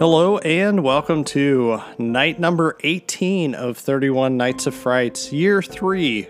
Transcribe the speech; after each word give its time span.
Hello 0.00 0.38
and 0.38 0.82
welcome 0.82 1.24
to 1.24 1.78
night 1.98 2.40
number 2.40 2.78
18 2.82 3.54
of 3.54 3.76
31 3.76 4.34
Nights 4.34 4.66
of 4.66 4.74
Frights, 4.74 5.30
year 5.30 5.60
3, 5.60 6.26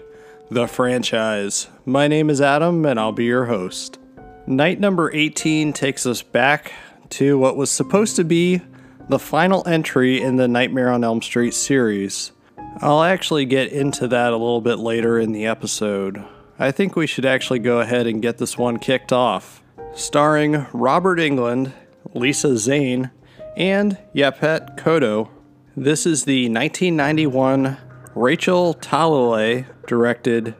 the 0.50 0.66
franchise. 0.66 1.68
My 1.86 2.08
name 2.08 2.30
is 2.30 2.40
Adam 2.40 2.84
and 2.84 2.98
I'll 2.98 3.12
be 3.12 3.26
your 3.26 3.44
host. 3.44 4.00
Night 4.44 4.80
number 4.80 5.14
18 5.14 5.72
takes 5.72 6.04
us 6.04 6.20
back 6.20 6.72
to 7.10 7.38
what 7.38 7.56
was 7.56 7.70
supposed 7.70 8.16
to 8.16 8.24
be 8.24 8.60
the 9.08 9.20
final 9.20 9.62
entry 9.68 10.20
in 10.20 10.34
the 10.34 10.48
Nightmare 10.48 10.90
on 10.90 11.04
Elm 11.04 11.22
Street 11.22 11.54
series. 11.54 12.32
I'll 12.78 13.04
actually 13.04 13.44
get 13.44 13.70
into 13.70 14.08
that 14.08 14.32
a 14.32 14.36
little 14.36 14.60
bit 14.60 14.80
later 14.80 15.16
in 15.16 15.30
the 15.30 15.46
episode. 15.46 16.24
I 16.58 16.72
think 16.72 16.96
we 16.96 17.06
should 17.06 17.24
actually 17.24 17.60
go 17.60 17.78
ahead 17.78 18.08
and 18.08 18.20
get 18.20 18.38
this 18.38 18.58
one 18.58 18.80
kicked 18.80 19.12
off. 19.12 19.62
Starring 19.94 20.66
Robert 20.72 21.20
Englund, 21.20 21.72
Lisa 22.14 22.56
Zane, 22.56 23.12
and 23.56 23.98
Yaphet 24.14 24.76
Kotto. 24.76 25.30
This 25.76 26.06
is 26.06 26.24
the 26.24 26.44
1991 26.44 27.78
Rachel 28.14 28.74
Talalay 28.74 29.66
directed 29.86 30.54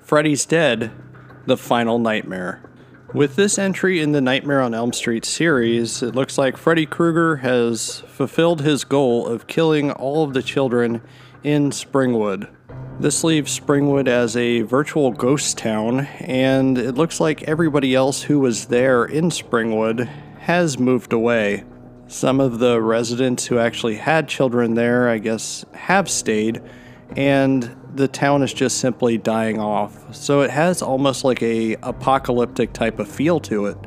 Freddy's 0.00 0.46
Dead 0.46 0.90
The 1.46 1.56
Final 1.56 1.98
Nightmare. 1.98 2.62
With 3.12 3.36
this 3.36 3.58
entry 3.58 4.00
in 4.00 4.12
the 4.12 4.20
Nightmare 4.20 4.60
on 4.60 4.74
Elm 4.74 4.92
Street 4.92 5.24
series, 5.24 6.02
it 6.02 6.14
looks 6.14 6.38
like 6.38 6.56
Freddy 6.56 6.86
Krueger 6.86 7.36
has 7.36 8.00
fulfilled 8.06 8.62
his 8.62 8.84
goal 8.84 9.26
of 9.26 9.46
killing 9.46 9.90
all 9.90 10.22
of 10.22 10.32
the 10.32 10.42
children 10.42 11.02
in 11.42 11.70
Springwood. 11.70 12.48
This 13.00 13.24
leaves 13.24 13.58
Springwood 13.58 14.06
as 14.06 14.36
a 14.36 14.60
virtual 14.62 15.10
ghost 15.10 15.58
town, 15.58 16.00
and 16.20 16.76
it 16.76 16.94
looks 16.94 17.18
like 17.18 17.42
everybody 17.44 17.94
else 17.94 18.22
who 18.22 18.38
was 18.40 18.66
there 18.66 19.04
in 19.04 19.30
Springwood 19.30 20.06
has 20.40 20.78
moved 20.78 21.12
away. 21.12 21.64
Some 22.10 22.40
of 22.40 22.58
the 22.58 22.82
residents 22.82 23.46
who 23.46 23.60
actually 23.60 23.94
had 23.94 24.28
children 24.28 24.74
there, 24.74 25.08
I 25.08 25.18
guess, 25.18 25.64
have 25.72 26.10
stayed, 26.10 26.60
and 27.16 27.74
the 27.94 28.08
town 28.08 28.42
is 28.42 28.52
just 28.52 28.78
simply 28.78 29.16
dying 29.16 29.60
off. 29.60 30.12
So 30.12 30.40
it 30.40 30.50
has 30.50 30.82
almost 30.82 31.22
like 31.22 31.40
a 31.40 31.76
apocalyptic 31.84 32.72
type 32.72 32.98
of 32.98 33.06
feel 33.06 33.38
to 33.42 33.66
it. 33.66 33.78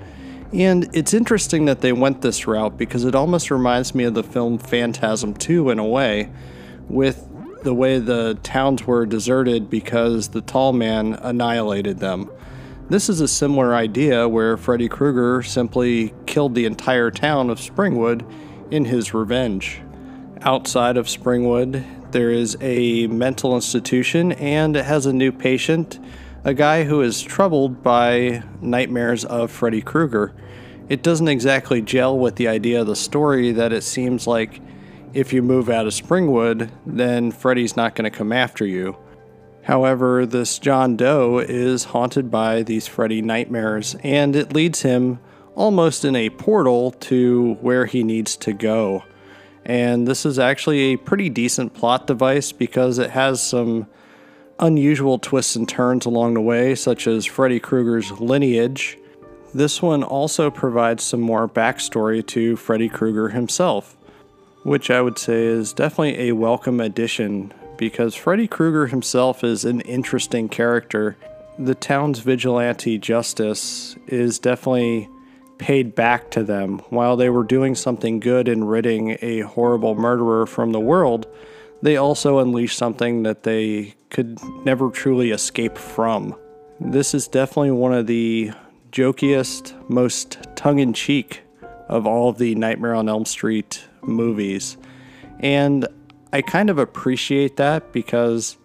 And 0.53 0.89
it's 0.93 1.13
interesting 1.13 1.65
that 1.65 1.81
they 1.81 1.91
went 1.91 2.21
this 2.21 2.47
route 2.47 2.77
because 2.77 3.03
it 3.03 3.13
almost 3.13 3.51
reminds 3.51 3.93
me 3.93 4.05
of 4.05 4.13
the 4.13 4.23
film 4.23 4.57
Phantasm 4.57 5.33
2 5.33 5.69
in 5.71 5.77
a 5.77 5.85
way, 5.85 6.31
with 6.87 7.27
the 7.63 7.73
way 7.73 7.99
the 7.99 8.39
towns 8.41 8.87
were 8.87 9.05
deserted 9.05 9.69
because 9.69 10.29
the 10.29 10.41
tall 10.41 10.71
man 10.71 11.15
annihilated 11.15 11.99
them. 11.99 12.31
This 12.89 13.07
is 13.07 13.21
a 13.21 13.29
similar 13.29 13.73
idea 13.73 14.27
where 14.27 14.57
Freddy 14.57 14.89
Krueger 14.89 15.41
simply 15.41 16.13
killed 16.25 16.53
the 16.53 16.65
entire 16.65 17.09
town 17.11 17.49
of 17.49 17.57
Springwood 17.57 18.29
in 18.71 18.83
his 18.85 19.13
revenge. 19.13 19.81
Outside 20.41 20.97
of 20.97 21.07
Springwood, 21.07 22.11
there 22.11 22.29
is 22.29 22.57
a 22.59 23.07
mental 23.07 23.55
institution 23.55 24.33
and 24.33 24.75
it 24.75 24.83
has 24.83 25.05
a 25.05 25.13
new 25.13 25.31
patient, 25.31 25.97
a 26.43 26.53
guy 26.53 26.83
who 26.83 27.01
is 27.01 27.21
troubled 27.21 27.81
by 27.81 28.43
nightmares 28.61 29.23
of 29.23 29.49
Freddy 29.49 29.81
Krueger. 29.81 30.33
It 30.89 31.01
doesn't 31.01 31.29
exactly 31.29 31.81
gel 31.81 32.19
with 32.19 32.35
the 32.35 32.49
idea 32.49 32.81
of 32.81 32.87
the 32.87 32.97
story 32.97 33.53
that 33.53 33.71
it 33.71 33.83
seems 33.83 34.27
like 34.27 34.59
if 35.13 35.31
you 35.31 35.41
move 35.41 35.69
out 35.69 35.87
of 35.87 35.93
Springwood, 35.93 36.69
then 36.85 37.31
Freddy's 37.31 37.77
not 37.77 37.95
going 37.95 38.11
to 38.11 38.15
come 38.15 38.33
after 38.33 38.65
you. 38.65 38.97
However, 39.63 40.25
this 40.25 40.59
John 40.59 40.97
Doe 40.97 41.39
is 41.39 41.85
haunted 41.85 42.29
by 42.29 42.63
these 42.63 42.85
Freddy 42.85 43.21
nightmares, 43.21 43.95
and 44.03 44.35
it 44.35 44.53
leads 44.53 44.81
him 44.81 45.19
almost 45.55 46.03
in 46.03 46.15
a 46.15 46.29
portal 46.31 46.91
to 46.91 47.53
where 47.61 47.85
he 47.85 48.03
needs 48.03 48.35
to 48.37 48.51
go. 48.51 49.03
And 49.65 50.05
this 50.05 50.25
is 50.25 50.37
actually 50.37 50.79
a 50.79 50.97
pretty 50.97 51.29
decent 51.29 51.73
plot 51.73 52.07
device 52.07 52.51
because 52.51 52.99
it 52.99 53.11
has 53.11 53.41
some 53.41 53.87
unusual 54.59 55.17
twists 55.17 55.55
and 55.55 55.67
turns 55.67 56.05
along 56.05 56.33
the 56.33 56.41
way, 56.41 56.75
such 56.75 57.07
as 57.07 57.25
Freddy 57.25 57.61
Krueger's 57.61 58.11
lineage. 58.19 58.97
This 59.53 59.81
one 59.81 60.03
also 60.03 60.51
provides 60.51 61.05
some 61.05 61.21
more 61.21 61.47
backstory 61.47 62.25
to 62.27 62.57
Freddy 62.57 62.89
Krueger 62.89 63.29
himself, 63.29 63.95
which 64.63 64.91
I 64.91 64.99
would 64.99 65.17
say 65.17 65.45
is 65.45 65.71
definitely 65.71 66.27
a 66.27 66.35
welcome 66.35 66.81
addition 66.81 67.53
because 67.83 68.15
Freddy 68.15 68.47
Krueger 68.47 68.87
himself 68.87 69.43
is 69.43 69.65
an 69.65 69.81
interesting 69.81 70.47
character. 70.47 71.17
The 71.59 71.75
town's 71.75 72.19
vigilante 72.19 72.97
justice 72.97 73.97
is 74.07 74.39
definitely 74.39 75.09
paid 75.57 75.93
back 75.93 76.31
to 76.31 76.43
them. 76.43 76.79
While 76.89 77.17
they 77.17 77.29
were 77.29 77.43
doing 77.43 77.75
something 77.75 78.21
good 78.21 78.47
in 78.47 78.63
ridding 78.63 79.17
a 79.21 79.41
horrible 79.41 79.95
murderer 79.95 80.45
from 80.45 80.71
the 80.71 80.79
world, 80.79 81.27
they 81.81 81.97
also 81.97 82.39
unleashed 82.39 82.77
something 82.77 83.23
that 83.23 83.43
they 83.43 83.95
could 84.09 84.39
never 84.63 84.89
truly 84.89 85.31
escape 85.31 85.77
from. 85.77 86.35
This 86.79 87.13
is 87.13 87.27
definitely 87.27 87.71
one 87.71 87.93
of 87.93 88.07
the 88.07 88.53
jokiest, 88.93 89.89
most 89.89 90.37
tongue 90.55 90.79
in 90.79 90.93
cheek 90.93 91.41
of 91.89 92.07
all 92.07 92.29
of 92.29 92.37
the 92.37 92.55
Nightmare 92.55 92.95
on 92.95 93.09
Elm 93.09 93.25
Street 93.25 93.83
movies. 94.01 94.77
And 95.41 95.85
I 96.33 96.41
kind 96.41 96.71
of 96.71 96.79
appreciate 96.79 97.57
that 97.57 97.91
because 97.91 98.57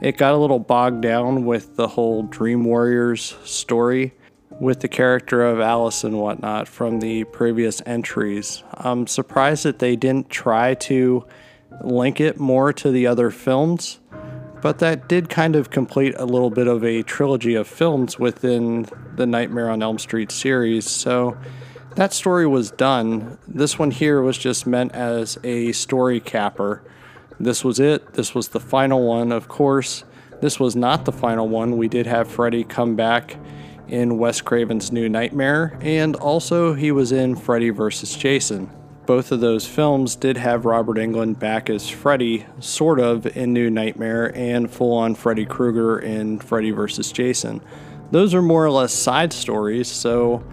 it 0.00 0.16
got 0.16 0.34
a 0.34 0.36
little 0.36 0.58
bogged 0.58 1.02
down 1.02 1.44
with 1.44 1.76
the 1.76 1.86
whole 1.86 2.24
Dream 2.24 2.64
Warriors 2.64 3.36
story 3.44 4.12
with 4.58 4.80
the 4.80 4.88
character 4.88 5.46
of 5.46 5.60
Alice 5.60 6.02
and 6.02 6.18
whatnot 6.18 6.66
from 6.66 6.98
the 6.98 7.22
previous 7.22 7.80
entries. 7.86 8.64
I'm 8.72 9.06
surprised 9.06 9.62
that 9.62 9.78
they 9.78 9.94
didn't 9.94 10.30
try 10.30 10.74
to 10.74 11.24
link 11.80 12.20
it 12.20 12.40
more 12.40 12.72
to 12.72 12.90
the 12.90 13.06
other 13.06 13.30
films, 13.30 14.00
but 14.60 14.80
that 14.80 15.08
did 15.08 15.28
kind 15.28 15.54
of 15.54 15.70
complete 15.70 16.16
a 16.18 16.24
little 16.24 16.50
bit 16.50 16.66
of 16.66 16.84
a 16.84 17.04
trilogy 17.04 17.54
of 17.54 17.68
films 17.68 18.18
within 18.18 18.88
the 19.14 19.26
Nightmare 19.26 19.70
on 19.70 19.80
Elm 19.80 20.00
Street 20.00 20.32
series. 20.32 20.90
So 20.90 21.36
that 21.94 22.12
story 22.12 22.48
was 22.48 22.72
done. 22.72 23.38
This 23.46 23.78
one 23.78 23.92
here 23.92 24.20
was 24.22 24.36
just 24.36 24.66
meant 24.66 24.90
as 24.90 25.38
a 25.44 25.70
story 25.70 26.18
capper. 26.18 26.82
This 27.40 27.64
was 27.64 27.80
it. 27.80 28.14
This 28.14 28.34
was 28.34 28.48
the 28.48 28.60
final 28.60 29.06
one. 29.06 29.32
Of 29.32 29.48
course, 29.48 30.04
this 30.40 30.58
was 30.58 30.76
not 30.76 31.04
the 31.04 31.12
final 31.12 31.48
one. 31.48 31.76
We 31.76 31.88
did 31.88 32.06
have 32.06 32.28
Freddy 32.28 32.64
come 32.64 32.96
back 32.96 33.36
in 33.88 34.18
Wes 34.18 34.40
Craven's 34.40 34.90
New 34.90 35.08
Nightmare, 35.08 35.76
and 35.80 36.16
also 36.16 36.74
he 36.74 36.92
was 36.92 37.12
in 37.12 37.36
Freddy 37.36 37.70
vs. 37.70 38.16
Jason. 38.16 38.70
Both 39.04 39.32
of 39.32 39.40
those 39.40 39.66
films 39.66 40.14
did 40.14 40.36
have 40.36 40.64
Robert 40.64 40.96
Englund 40.96 41.38
back 41.38 41.68
as 41.68 41.88
Freddy, 41.88 42.46
sort 42.60 43.00
of, 43.00 43.36
in 43.36 43.52
New 43.52 43.68
Nightmare, 43.68 44.34
and 44.36 44.70
full 44.70 44.96
on 44.96 45.14
Freddy 45.14 45.44
Krueger 45.44 45.98
in 45.98 46.38
Freddy 46.38 46.70
vs. 46.70 47.10
Jason. 47.10 47.60
Those 48.12 48.34
are 48.34 48.42
more 48.42 48.64
or 48.64 48.70
less 48.70 48.92
side 48.92 49.32
stories, 49.32 49.88
so 49.88 50.44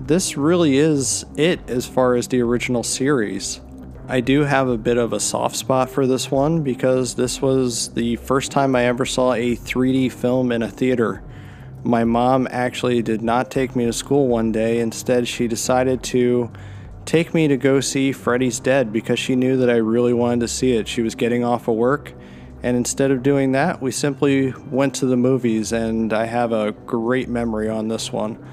this 0.00 0.36
really 0.36 0.76
is 0.76 1.26
it 1.36 1.68
as 1.68 1.86
far 1.86 2.14
as 2.14 2.28
the 2.28 2.40
original 2.42 2.82
series. 2.82 3.60
I 4.08 4.20
do 4.20 4.42
have 4.42 4.68
a 4.68 4.78
bit 4.78 4.98
of 4.98 5.12
a 5.12 5.20
soft 5.20 5.56
spot 5.56 5.90
for 5.90 6.06
this 6.06 6.30
one 6.30 6.62
because 6.62 7.14
this 7.14 7.42
was 7.42 7.88
the 7.94 8.16
first 8.16 8.52
time 8.52 8.76
I 8.76 8.84
ever 8.84 9.04
saw 9.04 9.32
a 9.32 9.56
3D 9.56 10.12
film 10.12 10.52
in 10.52 10.62
a 10.62 10.68
theater 10.68 11.22
my 11.86 12.04
mom 12.04 12.48
actually 12.50 13.00
did 13.00 13.22
not 13.22 13.50
take 13.50 13.76
me 13.76 13.86
to 13.86 13.92
school 13.92 14.26
one 14.26 14.50
day. 14.50 14.80
Instead, 14.80 15.28
she 15.28 15.46
decided 15.46 16.02
to 16.02 16.50
take 17.04 17.32
me 17.32 17.46
to 17.46 17.56
go 17.56 17.80
see 17.80 18.10
Freddy's 18.10 18.58
Dead 18.58 18.92
because 18.92 19.18
she 19.18 19.36
knew 19.36 19.56
that 19.58 19.70
I 19.70 19.76
really 19.76 20.12
wanted 20.12 20.40
to 20.40 20.48
see 20.48 20.72
it. 20.72 20.88
She 20.88 21.02
was 21.02 21.14
getting 21.14 21.44
off 21.44 21.68
of 21.68 21.76
work, 21.76 22.12
and 22.62 22.76
instead 22.76 23.12
of 23.12 23.22
doing 23.22 23.52
that, 23.52 23.80
we 23.80 23.92
simply 23.92 24.52
went 24.70 24.94
to 24.96 25.06
the 25.06 25.16
movies, 25.16 25.72
and 25.72 26.12
I 26.12 26.26
have 26.26 26.50
a 26.50 26.72
great 26.72 27.28
memory 27.28 27.68
on 27.68 27.86
this 27.86 28.12
one. 28.12 28.44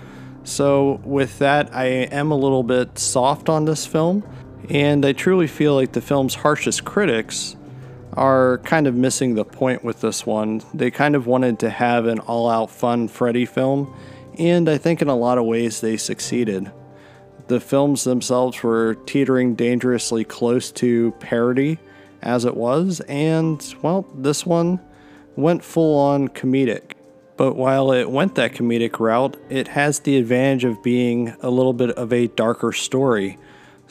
So, 0.44 1.02
with 1.04 1.40
that, 1.40 1.74
I 1.74 1.86
am 1.86 2.32
a 2.32 2.38
little 2.38 2.64
bit 2.64 3.00
soft 3.00 3.50
on 3.50 3.66
this 3.66 3.86
film, 3.88 4.24
and 4.70 5.06
I 5.06 5.14
truly 5.14 5.48
feel 5.48 5.76
like 5.76 5.92
the 5.92 6.02
film's 6.02 6.36
harshest 6.36 6.86
critics 6.86 7.56
are 8.14 8.60
kind 8.60 8.88
of 8.88 8.96
missing 8.96 9.36
the 9.36 9.46
point 9.46 9.84
with 9.84 10.02
this 10.02 10.26
one. 10.26 10.62
They 10.74 10.92
kind 10.92 11.16
of 11.16 11.28
wanted 11.28 11.60
to 11.60 11.70
have 11.70 12.06
an 12.06 12.20
all 12.20 12.50
out 12.50 12.70
fun 12.70 13.08
Freddy 13.08 13.46
film, 13.46 13.94
and 14.38 14.70
I 14.70 14.78
think 14.78 15.02
in 15.02 15.08
a 15.08 15.16
lot 15.16 15.38
of 15.38 15.46
ways 15.46 15.82
they 15.82 15.98
succeeded. 15.98 16.72
The 17.48 17.60
films 17.60 18.04
themselves 18.04 18.64
were 18.64 18.96
teetering 19.06 19.56
dangerously 19.56 20.24
close 20.24 20.72
to 20.74 21.12
parody 21.20 21.80
as 22.22 22.46
it 22.46 22.56
was, 22.56 23.02
and 23.02 23.76
well, 23.82 24.08
this 24.16 24.46
one 24.46 24.80
went 25.36 25.64
full 25.64 25.98
on 26.00 26.30
comedic. 26.30 26.94
But 27.36 27.56
while 27.56 27.92
it 27.92 28.10
went 28.10 28.36
that 28.36 28.54
comedic 28.54 29.00
route, 29.00 29.38
it 29.50 29.68
has 29.70 30.00
the 30.00 30.18
advantage 30.18 30.64
of 30.64 30.84
being 30.84 31.36
a 31.42 31.50
little 31.50 31.74
bit 31.74 31.90
of 31.92 32.14
a 32.14 32.28
darker 32.28 32.72
story. 32.72 33.38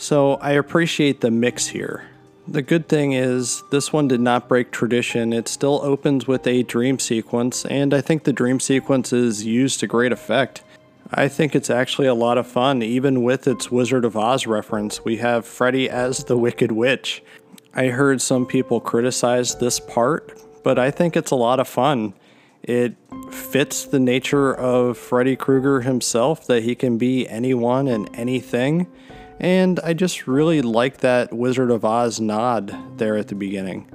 So 0.02 0.34
I 0.34 0.50
appreciate 0.54 1.20
the 1.20 1.31
mix 1.31 1.69
here. 1.69 2.08
The 2.49 2.60
good 2.60 2.88
thing 2.88 3.12
is, 3.12 3.62
this 3.70 3.93
one 3.93 4.08
did 4.08 4.20
not 4.20 4.49
break 4.49 4.72
tradition. 4.72 5.32
It 5.32 5.46
still 5.46 5.81
opens 5.81 6.26
with 6.26 6.44
a 6.44 6.64
dream 6.64 6.99
sequence, 6.99 7.64
and 7.66 7.94
I 7.94 8.00
think 8.00 8.25
the 8.25 8.32
dream 8.32 8.58
sequence 8.58 9.12
is 9.12 9.46
used 9.46 9.78
to 9.78 9.87
great 9.87 10.10
effect. 10.10 10.64
I 11.14 11.28
think 11.28 11.54
it's 11.54 11.70
actually 11.70 12.08
a 12.08 12.14
lot 12.14 12.37
of 12.37 12.49
fun, 12.49 12.82
even 12.82 13.22
with 13.22 13.46
its 13.46 13.70
Wizard 13.70 14.04
of 14.04 14.16
Oz 14.16 14.44
reference. 14.44 15.04
We 15.04 15.19
have 15.19 15.46
Freddy 15.46 15.88
as 15.88 16.25
the 16.25 16.37
Wicked 16.37 16.72
Witch. 16.72 17.22
I 17.72 17.87
heard 17.87 18.20
some 18.20 18.44
people 18.44 18.81
criticize 18.81 19.54
this 19.54 19.78
part, 19.78 20.37
but 20.64 20.81
I 20.81 20.90
think 20.90 21.16
it's 21.16 21.31
a 21.31 21.37
lot 21.37 21.60
of 21.60 21.69
fun. 21.69 22.14
It 22.64 22.96
fits 23.31 23.84
the 23.84 24.00
nature 24.00 24.52
of 24.52 24.99
Freddy 24.99 25.37
Krueger 25.37 25.82
himself 25.82 26.44
that 26.49 26.64
he 26.64 26.75
can 26.75 26.99
be 26.99 27.28
anyone 27.28 27.87
and 27.87 28.10
anything. 28.14 28.88
And 29.42 29.80
I 29.80 29.92
just 29.92 30.28
really 30.28 30.62
like 30.62 30.98
that 30.98 31.32
Wizard 31.32 31.72
of 31.72 31.84
Oz 31.84 32.20
nod 32.20 32.98
there 32.98 33.16
at 33.16 33.26
the 33.26 33.34
beginning. 33.34 33.90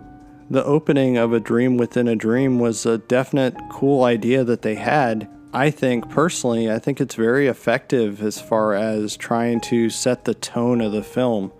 The 0.49 0.63
opening 0.63 1.17
of 1.17 1.31
A 1.31 1.39
Dream 1.39 1.77
Within 1.77 2.09
a 2.09 2.15
Dream 2.17 2.59
was 2.59 2.85
a 2.85 2.97
definite 2.97 3.55
cool 3.71 4.03
idea 4.03 4.43
that 4.43 4.61
they 4.61 4.75
had. 4.75 5.29
I 5.53 5.71
think 5.71 6.09
personally, 6.09 6.69
I 6.69 6.79
think 6.79 6.99
it's 6.99 7.15
very 7.15 7.47
effective 7.47 8.21
as 8.21 8.41
far 8.41 8.73
as 8.73 9.15
trying 9.15 9.61
to 9.61 9.89
set 9.89 10.25
the 10.25 10.33
tone 10.33 10.81
of 10.81 10.91
the 10.91 11.03
film. 11.03 11.53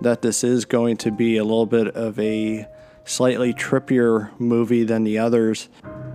That 0.00 0.22
this 0.22 0.44
is 0.44 0.64
going 0.64 0.96
to 0.98 1.10
be 1.10 1.36
a 1.36 1.44
little 1.44 1.66
bit 1.66 1.88
of 1.88 2.18
a 2.18 2.66
slightly 3.04 3.52
trippier 3.52 4.30
movie 4.38 4.84
than 4.84 5.02
the 5.02 5.18
others. 5.18 5.68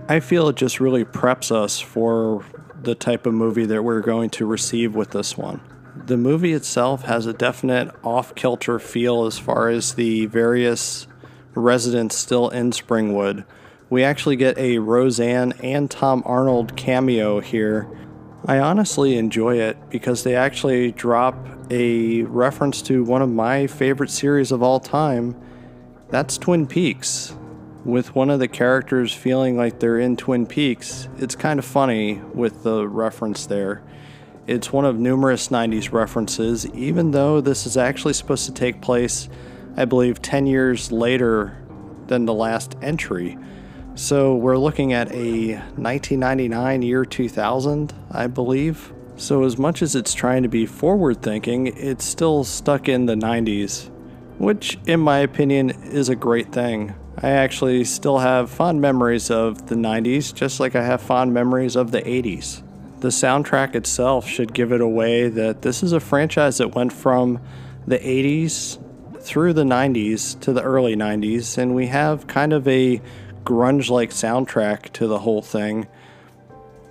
I 0.08 0.20
feel 0.20 0.48
it 0.48 0.56
just 0.56 0.80
really 0.80 1.04
preps 1.04 1.52
us 1.54 1.80
for 1.80 2.44
the 2.82 2.94
type 2.94 3.26
of 3.26 3.34
movie 3.34 3.66
that 3.66 3.82
we're 3.82 4.00
going 4.00 4.30
to 4.30 4.46
receive 4.46 4.94
with 4.94 5.10
this 5.10 5.36
one. 5.36 5.60
The 5.96 6.16
movie 6.16 6.52
itself 6.52 7.02
has 7.02 7.26
a 7.26 7.32
definite 7.32 7.94
off 8.04 8.34
kilter 8.34 8.78
feel 8.78 9.26
as 9.26 9.38
far 9.38 9.68
as 9.68 9.94
the 9.94 10.26
various 10.26 11.06
residents 11.54 12.16
still 12.16 12.48
in 12.48 12.70
Springwood. 12.70 13.44
We 13.88 14.04
actually 14.04 14.36
get 14.36 14.56
a 14.56 14.78
Roseanne 14.78 15.52
and 15.62 15.90
Tom 15.90 16.22
Arnold 16.24 16.76
cameo 16.76 17.40
here. 17.40 17.90
I 18.46 18.58
honestly 18.58 19.16
enjoy 19.16 19.58
it 19.58 19.76
because 19.90 20.22
they 20.22 20.36
actually 20.36 20.92
drop 20.92 21.36
a 21.70 22.22
reference 22.22 22.82
to 22.82 23.04
one 23.04 23.22
of 23.22 23.28
my 23.28 23.66
favorite 23.66 24.10
series 24.10 24.52
of 24.52 24.62
all 24.62 24.80
time. 24.80 25.34
That's 26.08 26.38
Twin 26.38 26.66
Peaks. 26.66 27.34
With 27.84 28.14
one 28.14 28.30
of 28.30 28.40
the 28.40 28.48
characters 28.48 29.12
feeling 29.12 29.56
like 29.56 29.80
they're 29.80 29.98
in 29.98 30.16
Twin 30.16 30.46
Peaks, 30.46 31.08
it's 31.18 31.34
kind 31.34 31.58
of 31.58 31.64
funny 31.64 32.20
with 32.34 32.62
the 32.62 32.86
reference 32.86 33.46
there. 33.46 33.82
It's 34.46 34.72
one 34.72 34.84
of 34.84 34.98
numerous 34.98 35.48
90s 35.48 35.92
references, 35.92 36.66
even 36.70 37.10
though 37.10 37.40
this 37.40 37.66
is 37.66 37.76
actually 37.76 38.14
supposed 38.14 38.46
to 38.46 38.52
take 38.52 38.80
place, 38.80 39.28
I 39.76 39.84
believe, 39.84 40.22
10 40.22 40.46
years 40.46 40.90
later 40.90 41.58
than 42.06 42.24
the 42.24 42.34
last 42.34 42.76
entry. 42.80 43.38
So 43.94 44.34
we're 44.34 44.56
looking 44.56 44.92
at 44.94 45.12
a 45.12 45.56
1999 45.76 46.82
year 46.82 47.04
2000, 47.04 47.92
I 48.10 48.26
believe. 48.28 48.92
So, 49.16 49.44
as 49.44 49.58
much 49.58 49.82
as 49.82 49.94
it's 49.94 50.14
trying 50.14 50.44
to 50.44 50.48
be 50.48 50.64
forward 50.64 51.20
thinking, 51.20 51.66
it's 51.66 52.06
still 52.06 52.42
stuck 52.42 52.88
in 52.88 53.04
the 53.04 53.14
90s, 53.14 53.90
which, 54.38 54.78
in 54.86 55.00
my 55.00 55.18
opinion, 55.18 55.68
is 55.68 56.08
a 56.08 56.16
great 56.16 56.50
thing. 56.50 56.94
I 57.18 57.28
actually 57.32 57.84
still 57.84 58.20
have 58.20 58.48
fond 58.48 58.80
memories 58.80 59.30
of 59.30 59.66
the 59.66 59.74
90s, 59.74 60.32
just 60.32 60.58
like 60.58 60.74
I 60.74 60.82
have 60.82 61.02
fond 61.02 61.34
memories 61.34 61.76
of 61.76 61.90
the 61.90 62.00
80s 62.00 62.62
the 63.00 63.08
soundtrack 63.08 63.74
itself 63.74 64.26
should 64.26 64.54
give 64.54 64.72
it 64.72 64.80
away 64.80 65.28
that 65.28 65.62
this 65.62 65.82
is 65.82 65.92
a 65.92 66.00
franchise 66.00 66.58
that 66.58 66.74
went 66.74 66.92
from 66.92 67.40
the 67.86 67.98
80s 67.98 68.78
through 69.20 69.52
the 69.52 69.64
90s 69.64 70.38
to 70.40 70.52
the 70.52 70.62
early 70.62 70.96
90s, 70.96 71.58
and 71.58 71.74
we 71.74 71.86
have 71.86 72.26
kind 72.26 72.52
of 72.52 72.66
a 72.66 73.00
grunge 73.44 73.90
like 73.90 74.10
soundtrack 74.10 74.92
to 74.92 75.06
the 75.06 75.18
whole 75.20 75.42
thing. 75.42 75.86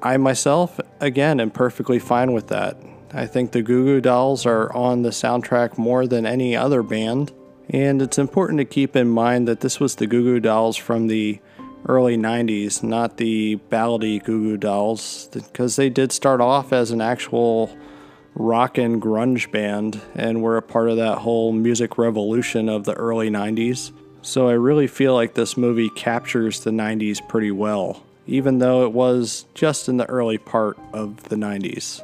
I 0.02 0.18
myself, 0.18 0.80
again, 1.00 1.40
am 1.40 1.52
perfectly 1.52 2.00
fine 2.00 2.32
with 2.32 2.48
that. 2.48 2.78
I 3.12 3.26
think 3.26 3.52
the 3.52 3.62
Goo 3.62 3.86
Goo 3.86 4.02
Dolls 4.02 4.46
are 4.46 4.72
on 4.74 5.02
the 5.02 5.10
soundtrack 5.10 5.78
more 5.78 6.06
than 6.08 6.26
any 6.26 6.56
other 6.56 6.84
band, 6.84 7.32
and 7.70 8.02
it's 8.02 8.18
important 8.18 8.60
to 8.60 8.66
keep 8.66 8.96
in 8.96 9.10
mind 9.10 9.48
that 9.48 9.62
this 9.62 9.80
was 9.80 9.96
the 9.96 10.08
Goo 10.08 10.24
Goo 10.24 10.40
Dolls 10.40 10.78
from 10.78 11.08
the 11.08 11.40
early 11.88 12.18
90s, 12.18 12.84
not 12.84 13.18
the 13.18 13.60
ballady 13.70 14.24
Goo 14.24 14.44
Goo 14.44 14.58
Dolls, 14.58 15.30
because 15.34 15.76
they 15.76 15.90
did 15.90 16.12
start 16.12 16.42
off 16.42 16.74
as 16.74 16.92
an 16.92 17.02
actual 17.02 17.76
rock 18.36 18.78
and 18.78 19.02
grunge 19.02 19.52
band 19.52 20.02
and 20.16 20.42
were 20.42 20.58
a 20.58 20.62
part 20.62 20.90
of 20.90 20.98
that 20.98 21.20
whole 21.20 21.52
music 21.52 21.98
revolution 21.98 22.70
of 22.70 22.86
the 22.86 22.94
early 22.94 23.30
90s. 23.30 23.92
So 24.22 24.50
I 24.50 24.54
really 24.54 24.88
feel 24.88 25.14
like 25.14 25.34
this 25.34 25.58
movie 25.58 25.90
captures 25.90 26.62
the 26.62 26.72
90s 26.72 27.26
pretty 27.28 27.52
well, 27.52 28.04
even 28.28 28.60
though 28.60 28.86
it 28.86 28.92
was 28.92 29.46
just 29.54 29.90
in 29.90 29.98
the 29.98 30.06
early 30.10 30.38
part 30.38 30.78
of 30.94 31.24
the 31.30 31.36
90s. 31.36 32.02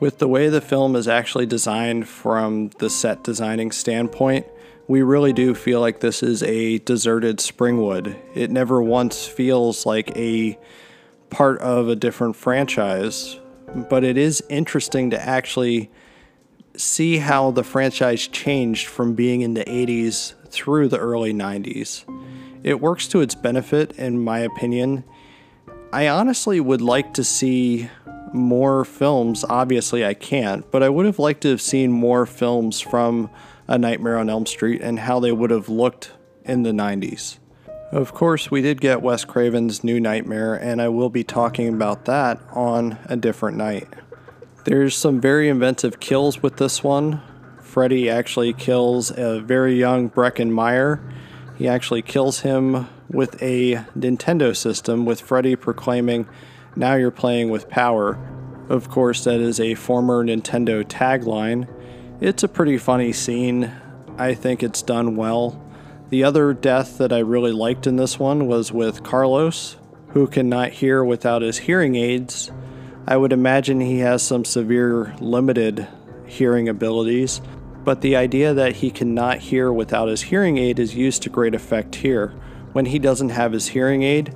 With 0.00 0.18
the 0.18 0.28
way 0.28 0.48
the 0.48 0.60
film 0.60 0.94
is 0.94 1.08
actually 1.08 1.46
designed 1.46 2.06
from 2.06 2.68
the 2.78 2.88
set 2.88 3.24
designing 3.24 3.72
standpoint, 3.72 4.46
we 4.88 5.02
really 5.02 5.34
do 5.34 5.54
feel 5.54 5.80
like 5.80 6.00
this 6.00 6.22
is 6.22 6.42
a 6.42 6.78
deserted 6.78 7.38
Springwood. 7.38 8.16
It 8.34 8.50
never 8.50 8.82
once 8.82 9.26
feels 9.26 9.84
like 9.84 10.16
a 10.16 10.58
part 11.28 11.60
of 11.60 11.88
a 11.88 11.94
different 11.94 12.36
franchise, 12.36 13.38
but 13.90 14.02
it 14.02 14.16
is 14.16 14.42
interesting 14.48 15.10
to 15.10 15.22
actually 15.22 15.90
see 16.74 17.18
how 17.18 17.50
the 17.50 17.62
franchise 17.62 18.26
changed 18.28 18.86
from 18.86 19.14
being 19.14 19.42
in 19.42 19.52
the 19.52 19.64
80s 19.64 20.32
through 20.48 20.88
the 20.88 20.98
early 20.98 21.34
90s. 21.34 22.04
It 22.64 22.80
works 22.80 23.06
to 23.08 23.20
its 23.20 23.34
benefit, 23.34 23.92
in 23.98 24.24
my 24.24 24.38
opinion. 24.38 25.04
I 25.92 26.08
honestly 26.08 26.60
would 26.60 26.80
like 26.80 27.12
to 27.14 27.24
see 27.24 27.90
more 28.32 28.86
films. 28.86 29.44
Obviously, 29.46 30.04
I 30.04 30.14
can't, 30.14 30.68
but 30.70 30.82
I 30.82 30.88
would 30.88 31.04
have 31.04 31.18
liked 31.18 31.42
to 31.42 31.50
have 31.50 31.60
seen 31.60 31.92
more 31.92 32.24
films 32.24 32.80
from 32.80 33.28
a 33.68 33.78
Nightmare 33.78 34.18
on 34.18 34.30
Elm 34.30 34.46
Street 34.46 34.80
and 34.82 34.98
how 34.98 35.20
they 35.20 35.30
would 35.30 35.50
have 35.50 35.68
looked 35.68 36.12
in 36.44 36.62
the 36.62 36.72
90s. 36.72 37.38
Of 37.92 38.12
course, 38.12 38.50
we 38.50 38.60
did 38.60 38.80
get 38.80 39.00
Wes 39.00 39.24
Craven's 39.24 39.84
New 39.84 40.00
Nightmare, 40.00 40.54
and 40.54 40.82
I 40.82 40.88
will 40.88 41.08
be 41.10 41.24
talking 41.24 41.68
about 41.68 42.06
that 42.06 42.40
on 42.52 42.98
a 43.06 43.16
different 43.16 43.56
night. 43.56 43.88
There's 44.64 44.96
some 44.96 45.20
very 45.20 45.48
inventive 45.48 46.00
kills 46.00 46.42
with 46.42 46.56
this 46.56 46.82
one. 46.82 47.22
Freddy 47.62 48.10
actually 48.10 48.52
kills 48.52 49.10
a 49.16 49.40
very 49.40 49.78
young 49.78 50.10
Breckin 50.10 50.50
Meyer. 50.50 51.00
He 51.56 51.66
actually 51.68 52.02
kills 52.02 52.40
him 52.40 52.88
with 53.08 53.42
a 53.42 53.76
Nintendo 53.96 54.54
system, 54.54 55.06
with 55.06 55.20
Freddy 55.20 55.56
proclaiming, 55.56 56.28
Now 56.76 56.94
you're 56.94 57.10
playing 57.10 57.48
with 57.48 57.70
power. 57.70 58.18
Of 58.68 58.90
course, 58.90 59.24
that 59.24 59.40
is 59.40 59.58
a 59.58 59.74
former 59.74 60.22
Nintendo 60.22 60.84
tagline, 60.84 61.66
it's 62.20 62.42
a 62.42 62.48
pretty 62.48 62.78
funny 62.78 63.12
scene. 63.12 63.70
I 64.16 64.34
think 64.34 64.62
it's 64.62 64.82
done 64.82 65.14
well. 65.14 65.62
The 66.10 66.24
other 66.24 66.52
death 66.52 66.98
that 66.98 67.12
I 67.12 67.18
really 67.18 67.52
liked 67.52 67.86
in 67.86 67.96
this 67.96 68.18
one 68.18 68.48
was 68.48 68.72
with 68.72 69.04
Carlos, 69.04 69.76
who 70.08 70.26
cannot 70.26 70.70
hear 70.70 71.04
without 71.04 71.42
his 71.42 71.58
hearing 71.58 71.94
aids. 71.94 72.50
I 73.06 73.16
would 73.16 73.32
imagine 73.32 73.80
he 73.80 74.00
has 74.00 74.22
some 74.22 74.44
severe 74.44 75.14
limited 75.20 75.86
hearing 76.26 76.68
abilities, 76.68 77.40
but 77.84 78.00
the 78.00 78.16
idea 78.16 78.52
that 78.52 78.76
he 78.76 78.90
cannot 78.90 79.38
hear 79.38 79.72
without 79.72 80.08
his 80.08 80.22
hearing 80.22 80.58
aid 80.58 80.80
is 80.80 80.96
used 80.96 81.22
to 81.22 81.30
great 81.30 81.54
effect 81.54 81.96
here. 81.96 82.34
When 82.72 82.86
he 82.86 82.98
doesn't 82.98 83.30
have 83.30 83.52
his 83.52 83.68
hearing 83.68 84.02
aid, 84.02 84.34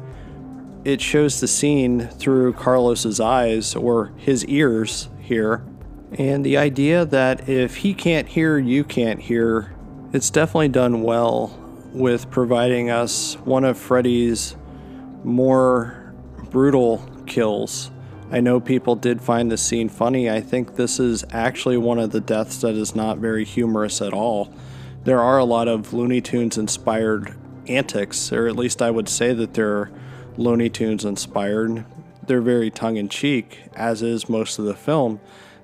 it 0.85 1.01
shows 1.01 1.41
the 1.41 1.49
scene 1.49 2.07
through 2.09 2.53
Carlos's 2.55 3.19
eyes 3.19 3.75
or 3.75 4.13
his 4.17 4.45
ears 4.47 5.09
here 5.19 5.65
and 6.19 6.45
the 6.45 6.57
idea 6.57 7.05
that 7.07 7.49
if 7.49 7.77
he 7.77 7.95
can't 7.95 8.29
hear, 8.29 8.59
you 8.59 8.85
can't 8.85 9.21
hear, 9.21 9.75
it's 10.13 10.31
definitely 10.31 10.69
done 10.69 11.03
well 11.03 11.59
with 11.93 12.31
providing 12.31 12.91
us 12.91 13.35
one 13.45 13.65
of 13.65 13.79
Freddy's 13.79 14.57
more 15.25 16.13
brutal 16.51 17.07
kills. 17.27 17.91
I 18.31 18.41
know 18.41 18.61
people 18.61 18.97
did 18.97 19.21
find 19.21 19.51
the 19.51 19.59
scene 19.59 19.89
funny. 19.89 20.31
I 20.31 20.41
think 20.41 20.77
this 20.77 20.99
is 20.99 21.25
actually 21.33 21.77
one 21.77 21.99
of 21.99 22.13
the 22.13 22.21
deaths 22.21 22.63
that 22.63 22.75
is 22.75 22.95
not 22.95 23.19
very 23.19 23.45
humorous 23.45 24.01
at 24.01 24.13
all. 24.13 24.53
There 25.05 25.21
are 25.21 25.39
a 25.39 25.45
lot 25.45 25.69
of 25.69 25.93
Looney 25.93 26.21
Tunes 26.21 26.57
inspired 26.57 27.35
antics, 27.69 28.33
or 28.33 28.49
at 28.49 28.57
least 28.57 28.81
I 28.81 28.91
would 28.91 29.09
say 29.09 29.33
that 29.35 29.55
they're 29.55 29.91
Looney 30.37 30.71
Tunes 30.71 31.05
inspired. 31.05 31.85
They're 32.27 32.41
very 32.41 32.71
tongue 32.71 32.97
in 32.97 33.09
cheek, 33.09 33.65
as 33.75 34.03
is 34.03 34.29
most 34.29 34.59
of 34.59 34.65
the 34.65 34.75
film. 34.75 35.21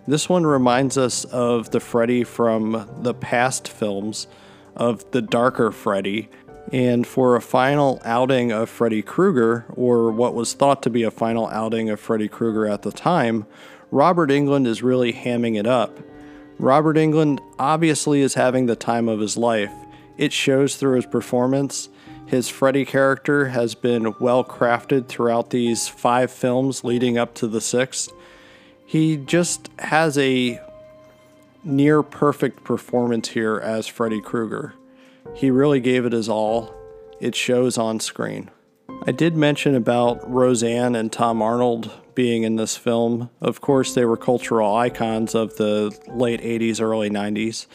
This 0.09 0.27
one 0.27 0.47
reminds 0.47 0.97
us 0.97 1.27
of 1.27 1.69
the 1.71 1.81
Freddy 1.81 2.25
from 2.25 2.89
the 3.03 3.13
past 3.13 3.69
films, 3.69 4.27
of 4.75 5.05
the 5.11 5.21
darker 5.21 5.71
Freddy. 5.71 6.31
And 6.73 7.07
for 7.07 7.37
a 7.37 7.43
final 7.43 8.01
outing 8.07 8.51
of 8.51 8.71
Freddy 8.71 9.03
Krueger, 9.03 9.67
or 9.75 10.11
what 10.11 10.33
was 10.33 10.55
thought 10.55 10.83
to 10.85 10.91
be 10.91 11.03
a 11.03 11.11
final 11.11 11.47
outing 11.49 11.91
of 11.91 12.01
Freddy 12.01 12.27
Krueger 12.27 12.67
at 12.67 12.81
the 12.81 12.91
time, 12.91 13.45
Robert 13.91 14.31
Englund 14.31 14.67
is 14.67 14.83
really 14.83 15.13
hamming 15.13 15.59
it 15.59 15.67
up. 15.67 16.01
Robert 16.59 16.97
Englund 16.97 17.39
obviously 17.59 18.23
is 18.23 18.33
having 18.33 18.65
the 18.65 18.77
time 18.77 19.11
of 19.11 19.21
his 19.21 19.37
life. 19.37 19.73
It 20.17 20.33
shows 20.33 20.77
through 20.77 20.97
his 20.97 21.07
performance. 21.07 21.91
His 22.25 22.49
Freddy 22.49 22.87
character 22.87 23.49
has 23.49 23.75
been 23.75 24.15
well 24.21 24.43
crafted 24.43 25.07
throughout 25.07 25.51
these 25.51 25.87
five 25.87 26.31
films 26.31 26.83
leading 26.83 27.19
up 27.19 27.35
to 27.35 27.47
the 27.47 27.61
sixth. 27.61 28.11
He 28.89 29.19
just 29.19 29.69
has 29.81 30.17
a 30.17 30.59
near 31.63 32.03
perfect 32.03 32.65
performance 32.65 33.29
here 33.29 33.59
as 33.59 33.87
Freddy 33.87 34.23
Krueger. 34.23 34.73
He 35.35 35.51
really 35.51 35.79
gave 35.79 36.07
it 36.07 36.13
his 36.15 36.27
all. 36.27 36.75
It 37.21 37.35
shows 37.35 37.77
on 37.77 38.01
screen. 38.01 38.49
I 39.07 39.13
did 39.13 39.37
mention 39.37 39.75
about 39.75 40.27
Roseanne 40.31 40.97
and 40.97 41.13
Tom 41.13 41.43
Arnold 41.43 41.91
being 42.15 42.45
in 42.45 42.57
this 42.57 42.79
film. 42.79 43.29
Of 43.43 43.61
course, 43.61 43.93
they 43.93 44.07
were 44.07 44.17
cultural 44.17 44.75
icons 44.75 45.35
of 45.35 45.59
the 45.59 45.95
late 46.07 46.41
80s, 46.41 46.81
early 46.81 47.11
90s. 47.11 47.67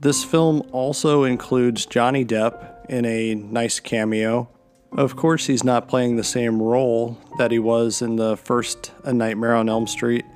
This 0.00 0.22
film 0.22 0.68
also 0.70 1.24
includes 1.24 1.86
Johnny 1.86 2.26
Depp 2.26 2.90
in 2.90 3.06
a 3.06 3.34
nice 3.34 3.80
cameo. 3.80 4.50
Of 4.98 5.16
course, 5.16 5.46
he's 5.46 5.64
not 5.64 5.88
playing 5.88 6.16
the 6.16 6.24
same 6.24 6.60
role 6.60 7.16
that 7.38 7.52
he 7.52 7.58
was 7.58 8.02
in 8.02 8.16
the 8.16 8.36
first 8.36 8.92
A 9.04 9.14
Nightmare 9.14 9.54
on 9.54 9.70
Elm 9.70 9.86
Street. 9.86 10.26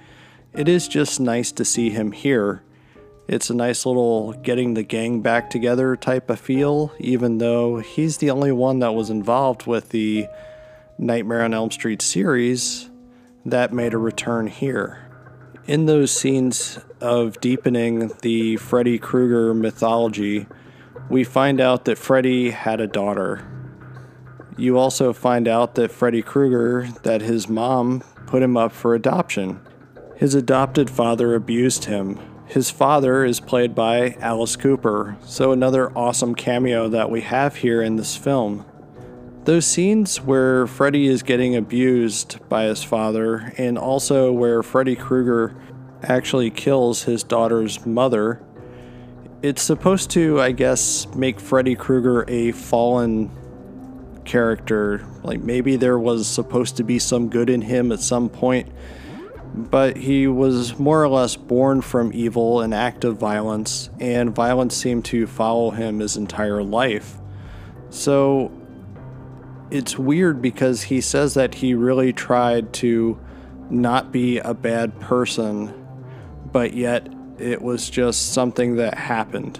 It 0.56 0.68
is 0.68 0.88
just 0.88 1.20
nice 1.20 1.52
to 1.52 1.64
see 1.64 1.90
him 1.90 2.12
here. 2.12 2.62
It's 3.28 3.50
a 3.50 3.54
nice 3.54 3.84
little 3.84 4.32
getting 4.32 4.74
the 4.74 4.82
gang 4.82 5.20
back 5.20 5.50
together 5.50 5.96
type 5.96 6.30
of 6.30 6.40
feel, 6.40 6.94
even 6.98 7.38
though 7.38 7.78
he's 7.78 8.18
the 8.18 8.30
only 8.30 8.52
one 8.52 8.78
that 8.78 8.94
was 8.94 9.10
involved 9.10 9.66
with 9.66 9.90
the 9.90 10.26
Nightmare 10.98 11.42
on 11.42 11.52
Elm 11.52 11.70
Street 11.70 12.00
series 12.00 12.88
that 13.44 13.72
made 13.72 13.92
a 13.92 13.98
return 13.98 14.46
here. 14.46 15.08
In 15.66 15.86
those 15.86 16.10
scenes 16.10 16.78
of 17.00 17.40
deepening 17.40 18.12
the 18.22 18.56
Freddy 18.56 18.98
Krueger 18.98 19.52
mythology, 19.52 20.46
we 21.10 21.22
find 21.22 21.60
out 21.60 21.84
that 21.84 21.98
Freddy 21.98 22.50
had 22.50 22.80
a 22.80 22.86
daughter 22.86 23.46
you 24.58 24.78
also 24.78 25.12
find 25.12 25.46
out 25.46 25.74
that 25.74 25.90
Freddy 25.90 26.22
Krueger, 26.22 26.88
that 27.02 27.20
his 27.20 27.48
mom 27.48 28.00
put 28.26 28.42
him 28.42 28.56
up 28.56 28.72
for 28.72 28.94
adoption. 28.94 29.60
His 30.16 30.34
adopted 30.34 30.88
father 30.88 31.34
abused 31.34 31.84
him. 31.84 32.18
His 32.46 32.70
father 32.70 33.24
is 33.24 33.38
played 33.38 33.74
by 33.74 34.16
Alice 34.20 34.56
Cooper, 34.56 35.16
so 35.24 35.52
another 35.52 35.90
awesome 35.96 36.34
cameo 36.34 36.88
that 36.88 37.10
we 37.10 37.20
have 37.20 37.56
here 37.56 37.82
in 37.82 37.96
this 37.96 38.16
film. 38.16 38.64
Those 39.44 39.66
scenes 39.66 40.20
where 40.20 40.66
Freddy 40.66 41.06
is 41.06 41.22
getting 41.22 41.54
abused 41.54 42.38
by 42.48 42.64
his 42.64 42.82
father, 42.82 43.52
and 43.58 43.76
also 43.76 44.32
where 44.32 44.62
Freddy 44.62 44.96
Krueger 44.96 45.54
actually 46.02 46.50
kills 46.50 47.02
his 47.02 47.22
daughter's 47.22 47.84
mother, 47.84 48.40
it's 49.42 49.62
supposed 49.62 50.10
to, 50.12 50.40
I 50.40 50.52
guess, 50.52 51.06
make 51.14 51.38
Freddy 51.38 51.74
Krueger 51.74 52.24
a 52.28 52.52
fallen 52.52 53.30
character. 54.24 55.06
Like 55.22 55.40
maybe 55.40 55.76
there 55.76 55.98
was 55.98 56.26
supposed 56.26 56.78
to 56.78 56.84
be 56.84 56.98
some 56.98 57.28
good 57.28 57.50
in 57.50 57.60
him 57.60 57.92
at 57.92 58.00
some 58.00 58.28
point, 58.28 58.72
but 59.56 59.96
he 59.96 60.26
was 60.26 60.78
more 60.78 61.02
or 61.02 61.08
less 61.08 61.34
born 61.34 61.80
from 61.80 62.12
evil 62.12 62.60
and 62.60 62.74
active 62.74 63.16
violence, 63.16 63.88
and 63.98 64.34
violence 64.34 64.76
seemed 64.76 65.04
to 65.06 65.26
follow 65.26 65.70
him 65.70 66.00
his 66.00 66.16
entire 66.16 66.62
life. 66.62 67.16
So 67.88 68.52
it's 69.70 69.98
weird 69.98 70.42
because 70.42 70.82
he 70.82 71.00
says 71.00 71.34
that 71.34 71.54
he 71.54 71.74
really 71.74 72.12
tried 72.12 72.72
to 72.74 73.18
not 73.70 74.12
be 74.12 74.38
a 74.38 74.54
bad 74.54 75.00
person, 75.00 75.74
but 76.52 76.74
yet 76.74 77.08
it 77.38 77.62
was 77.62 77.90
just 77.90 78.32
something 78.32 78.76
that 78.76 78.96
happened. 78.96 79.58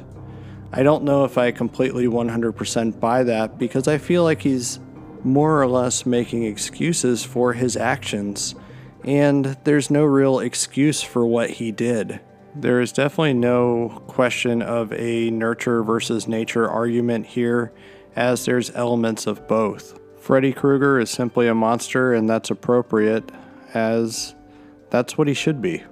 I 0.72 0.82
don't 0.82 1.04
know 1.04 1.24
if 1.24 1.38
I 1.38 1.52
completely 1.52 2.06
100% 2.06 3.00
buy 3.00 3.24
that 3.24 3.58
because 3.58 3.88
I 3.88 3.98
feel 3.98 4.24
like 4.24 4.42
he's 4.42 4.78
more 5.24 5.60
or 5.60 5.66
less 5.66 6.04
making 6.04 6.44
excuses 6.44 7.24
for 7.24 7.52
his 7.54 7.76
actions, 7.76 8.54
and 9.06 9.56
there's 9.64 9.90
no 9.90 10.04
real 10.04 10.40
excuse 10.40 11.02
for 11.02 11.24
what 11.24 11.50
he 11.50 11.70
did. 11.72 12.20
There 12.54 12.80
is 12.80 12.92
definitely 12.92 13.34
no 13.34 14.02
question 14.06 14.62
of 14.62 14.92
a 14.92 15.30
nurture 15.30 15.82
versus 15.82 16.26
nature 16.26 16.68
argument 16.68 17.26
here, 17.26 17.72
as 18.16 18.44
there's 18.44 18.70
elements 18.74 19.26
of 19.26 19.46
both. 19.46 20.00
Freddy 20.18 20.52
Krueger 20.52 20.98
is 20.98 21.10
simply 21.10 21.46
a 21.46 21.54
monster, 21.54 22.12
and 22.12 22.28
that's 22.28 22.50
appropriate, 22.50 23.30
as 23.74 24.34
that's 24.90 25.16
what 25.16 25.28
he 25.28 25.34
should 25.34 25.60
be. 25.60 25.84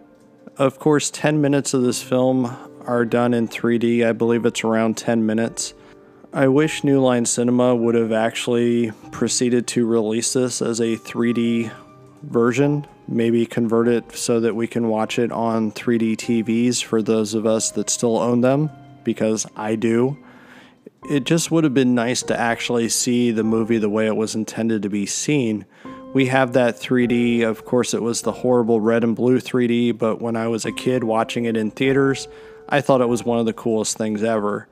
Of 0.56 0.78
course, 0.78 1.10
10 1.10 1.40
minutes 1.40 1.74
of 1.74 1.82
this 1.82 2.02
film 2.02 2.56
are 2.86 3.04
done 3.04 3.34
in 3.34 3.46
3D. 3.46 4.04
I 4.06 4.12
believe 4.12 4.44
it's 4.46 4.64
around 4.64 4.96
10 4.96 5.24
minutes. 5.26 5.74
I 6.32 6.48
wish 6.48 6.82
New 6.82 7.00
Line 7.00 7.26
Cinema 7.26 7.76
would 7.76 7.94
have 7.94 8.10
actually 8.10 8.90
proceeded 9.12 9.66
to 9.68 9.86
release 9.86 10.32
this 10.32 10.60
as 10.62 10.80
a 10.80 10.96
3D 10.96 11.70
version. 12.22 12.86
Maybe 13.06 13.44
convert 13.44 13.88
it 13.88 14.16
so 14.16 14.40
that 14.40 14.56
we 14.56 14.66
can 14.66 14.88
watch 14.88 15.18
it 15.18 15.30
on 15.30 15.72
3D 15.72 16.16
TVs 16.16 16.82
for 16.82 17.02
those 17.02 17.34
of 17.34 17.46
us 17.46 17.70
that 17.72 17.90
still 17.90 18.18
own 18.18 18.40
them, 18.40 18.70
because 19.04 19.46
I 19.56 19.76
do. 19.76 20.16
It 21.10 21.24
just 21.24 21.50
would 21.50 21.64
have 21.64 21.74
been 21.74 21.94
nice 21.94 22.22
to 22.22 22.38
actually 22.38 22.88
see 22.88 23.30
the 23.30 23.44
movie 23.44 23.76
the 23.76 23.90
way 23.90 24.06
it 24.06 24.16
was 24.16 24.34
intended 24.34 24.82
to 24.82 24.88
be 24.88 25.04
seen. 25.04 25.66
We 26.14 26.26
have 26.26 26.54
that 26.54 26.76
3D, 26.76 27.42
of 27.42 27.64
course, 27.64 27.92
it 27.92 28.00
was 28.00 28.22
the 28.22 28.32
horrible 28.32 28.80
red 28.80 29.04
and 29.04 29.14
blue 29.14 29.38
3D, 29.38 29.98
but 29.98 30.22
when 30.22 30.36
I 30.36 30.48
was 30.48 30.64
a 30.64 30.72
kid 30.72 31.04
watching 31.04 31.44
it 31.44 31.56
in 31.56 31.72
theaters, 31.72 32.26
I 32.68 32.80
thought 32.80 33.02
it 33.02 33.08
was 33.08 33.24
one 33.24 33.38
of 33.38 33.46
the 33.46 33.52
coolest 33.52 33.98
things 33.98 34.22
ever. 34.22 34.66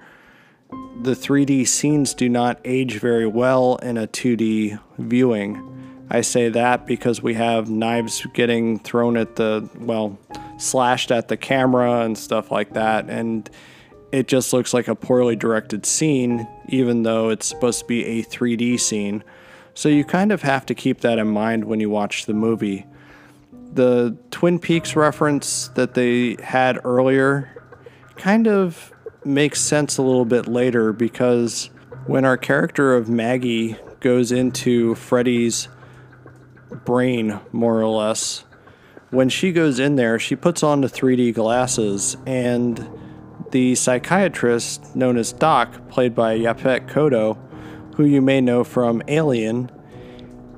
The 1.03 1.15
3D 1.15 1.69
scenes 1.69 2.15
do 2.15 2.29
not 2.31 2.61
age 2.65 2.99
very 2.99 3.27
well 3.27 3.77
in 3.83 3.99
a 3.99 4.07
2D 4.07 4.81
viewing. 4.99 5.72
I 6.14 6.21
say 6.21 6.50
that 6.50 6.87
because 6.87 7.23
we 7.23 7.33
have 7.35 7.71
knives 7.71 8.26
getting 8.35 8.78
thrown 8.78 9.16
at 9.16 9.37
the, 9.37 9.66
well, 9.78 10.19
slashed 10.59 11.11
at 11.11 11.28
the 11.28 11.38
camera 11.38 12.02
and 12.02 12.19
stuff 12.19 12.50
like 12.50 12.75
that, 12.75 13.09
and 13.09 13.49
it 14.12 14.28
just 14.28 14.52
looks 14.52 14.75
like 14.75 14.88
a 14.88 14.95
poorly 14.95 15.37
directed 15.37 15.87
scene, 15.87 16.47
even 16.69 17.02
though 17.02 17.31
it's 17.31 17.47
supposed 17.47 17.81
to 17.81 17.87
be 17.87 18.04
a 18.04 18.23
3D 18.25 18.78
scene. 18.78 19.25
So 19.73 19.88
you 19.88 20.04
kind 20.04 20.33
of 20.33 20.42
have 20.42 20.66
to 20.66 20.75
keep 20.75 21.00
that 21.00 21.19
in 21.19 21.28
mind 21.28 21.64
when 21.64 21.81
you 21.81 21.88
watch 21.88 22.26
the 22.26 22.35
movie. 22.35 22.85
The 23.73 24.14
Twin 24.31 24.59
Peaks 24.59 24.95
reference 24.95 25.69
that 25.69 25.95
they 25.95 26.37
had 26.42 26.78
earlier 26.85 27.49
kind 28.16 28.47
of 28.47 28.92
makes 29.25 29.62
sense 29.62 29.97
a 29.97 30.02
little 30.02 30.26
bit 30.26 30.47
later 30.47 30.92
because 30.92 31.71
when 32.07 32.26
our 32.26 32.37
character 32.37 32.95
of 32.95 33.09
Maggie 33.09 33.78
goes 34.00 34.31
into 34.31 34.95
Freddy's 34.97 35.69
brain, 36.85 37.41
more 37.52 37.81
or 37.81 37.87
less, 37.87 38.45
when 39.11 39.29
she 39.29 39.52
goes 39.52 39.79
in 39.79 39.97
there, 39.97 40.19
she 40.19 40.37
puts 40.37 40.62
on 40.62 40.81
the 40.81 40.88
3D 40.88 41.35
glasses, 41.35 42.17
and 42.26 42.88
the 43.50 43.75
psychiatrist 43.75 44.97
known 44.97 45.19
as 45.19 45.33
Doc, 45.33 45.88
played 45.88 46.14
by 46.14 46.38
Yaphet 46.38 46.88
Kotto, 46.88 47.37
who 47.97 48.05
you 48.05 48.23
may 48.23 48.41
know 48.41 48.64
from 48.64 49.02
Alien, 49.09 49.71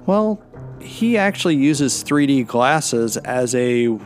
well, 0.06 0.40
he 0.80 1.16
actually 1.16 1.56
uses 1.56 2.04
3D 2.04 2.46
glasses 2.46 3.16
as 3.16 3.54
a 3.54 3.98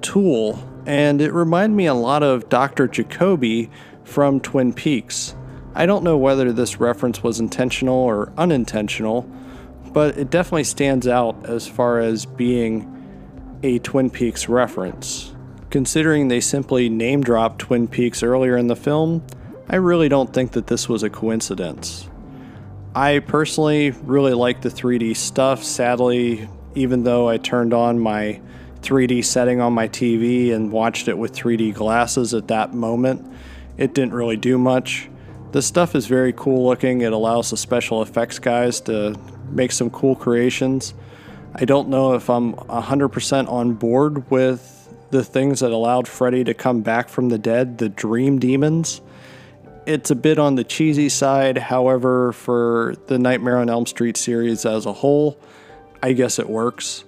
tool 0.00 0.64
and 0.86 1.20
it 1.20 1.34
reminded 1.34 1.76
me 1.76 1.84
a 1.84 1.92
lot 1.92 2.22
of 2.22 2.48
Dr. 2.48 2.88
Jacoby 2.88 3.70
from 4.04 4.40
Twin 4.40 4.72
Peaks. 4.72 5.34
I 5.74 5.84
don't 5.84 6.02
know 6.02 6.16
whether 6.16 6.50
this 6.50 6.80
reference 6.80 7.22
was 7.22 7.40
intentional 7.40 7.98
or 7.98 8.32
unintentional, 8.38 9.30
but 9.92 10.16
it 10.18 10.30
definitely 10.30 10.64
stands 10.64 11.06
out 11.06 11.46
as 11.46 11.66
far 11.66 12.00
as 12.00 12.26
being 12.26 12.94
a 13.62 13.78
Twin 13.80 14.10
Peaks 14.10 14.48
reference. 14.48 15.34
Considering 15.70 16.28
they 16.28 16.40
simply 16.40 16.88
name 16.88 17.22
dropped 17.22 17.58
Twin 17.60 17.88
Peaks 17.88 18.22
earlier 18.22 18.56
in 18.56 18.68
the 18.68 18.76
film, 18.76 19.22
I 19.68 19.76
really 19.76 20.08
don't 20.08 20.32
think 20.32 20.52
that 20.52 20.66
this 20.66 20.88
was 20.88 21.02
a 21.02 21.10
coincidence. 21.10 22.08
I 22.94 23.18
personally 23.18 23.90
really 23.90 24.32
like 24.32 24.62
the 24.62 24.70
3D 24.70 25.14
stuff. 25.16 25.62
Sadly, 25.62 26.48
even 26.74 27.04
though 27.04 27.28
I 27.28 27.36
turned 27.36 27.74
on 27.74 27.98
my 27.98 28.40
3D 28.80 29.24
setting 29.24 29.60
on 29.60 29.72
my 29.72 29.88
TV 29.88 30.54
and 30.54 30.72
watched 30.72 31.08
it 31.08 31.18
with 31.18 31.32
3D 31.34 31.74
glasses 31.74 32.32
at 32.32 32.48
that 32.48 32.72
moment, 32.72 33.30
it 33.76 33.94
didn't 33.94 34.14
really 34.14 34.36
do 34.36 34.56
much. 34.56 35.10
The 35.52 35.62
stuff 35.62 35.94
is 35.94 36.06
very 36.06 36.32
cool 36.32 36.66
looking. 36.66 37.02
It 37.02 37.12
allows 37.12 37.50
the 37.50 37.56
special 37.56 38.02
effects 38.02 38.38
guys 38.38 38.80
to 38.82 39.18
make 39.50 39.72
some 39.72 39.90
cool 39.90 40.14
creations. 40.14 40.94
I 41.54 41.64
don't 41.64 41.88
know 41.88 42.14
if 42.14 42.28
I'm 42.28 42.54
100% 42.54 43.48
on 43.50 43.74
board 43.74 44.30
with 44.30 44.74
the 45.10 45.24
things 45.24 45.60
that 45.60 45.70
allowed 45.70 46.06
Freddy 46.06 46.44
to 46.44 46.54
come 46.54 46.82
back 46.82 47.08
from 47.08 47.30
the 47.30 47.38
dead, 47.38 47.78
the 47.78 47.88
dream 47.88 48.38
demons. 48.38 49.00
It's 49.86 50.10
a 50.10 50.14
bit 50.14 50.38
on 50.38 50.54
the 50.54 50.64
cheesy 50.64 51.08
side, 51.08 51.56
however, 51.56 52.32
for 52.32 52.94
the 53.06 53.18
Nightmare 53.18 53.56
on 53.56 53.70
Elm 53.70 53.86
Street 53.86 54.18
series 54.18 54.66
as 54.66 54.84
a 54.84 54.92
whole, 54.92 55.38
I 56.02 56.12
guess 56.12 56.38
it 56.38 56.48
works. 56.48 57.04